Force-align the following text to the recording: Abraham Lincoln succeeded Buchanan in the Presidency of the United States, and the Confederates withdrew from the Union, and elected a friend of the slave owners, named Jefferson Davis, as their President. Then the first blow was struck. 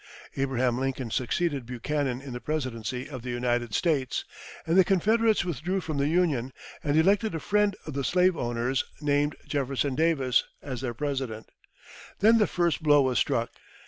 Abraham 0.35 0.79
Lincoln 0.79 1.11
succeeded 1.11 1.67
Buchanan 1.67 2.21
in 2.21 2.33
the 2.33 2.39
Presidency 2.41 3.07
of 3.07 3.21
the 3.21 3.29
United 3.29 3.75
States, 3.75 4.25
and 4.65 4.75
the 4.75 4.83
Confederates 4.83 5.45
withdrew 5.45 5.79
from 5.79 5.97
the 5.99 6.07
Union, 6.07 6.53
and 6.83 6.97
elected 6.97 7.35
a 7.35 7.39
friend 7.39 7.75
of 7.85 7.93
the 7.93 8.03
slave 8.03 8.35
owners, 8.35 8.83
named 8.99 9.35
Jefferson 9.45 9.93
Davis, 9.93 10.43
as 10.59 10.81
their 10.81 10.95
President. 10.95 11.49
Then 12.19 12.39
the 12.39 12.47
first 12.47 12.81
blow 12.81 13.03
was 13.03 13.19
struck. 13.19 13.51